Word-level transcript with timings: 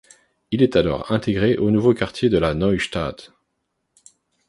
Il 0.49 0.63
est 0.63 0.75
alors 0.77 1.11
intégré 1.11 1.57
au 1.59 1.69
nouveau 1.69 1.93
quartier 1.93 2.29
de 2.29 2.39
la 2.39 2.55
Neustadt. 2.55 3.33